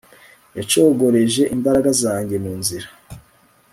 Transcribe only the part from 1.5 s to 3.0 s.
imbaraga zanjye mu nzira